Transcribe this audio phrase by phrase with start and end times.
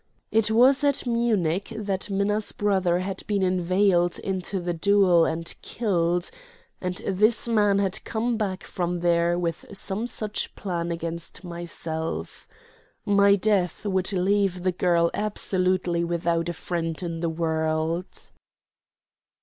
[0.31, 6.31] It was at Munich that Minna's brother had been inveigled into the duel and killed,
[6.81, 12.47] and this man had come back from there with some such plan against myself.
[13.05, 18.31] My death would leave the girl absolutely without a friend in the world.